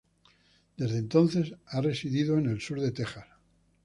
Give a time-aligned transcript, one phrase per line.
[0.77, 3.27] Desde entonces ha residido en el sur de Texas.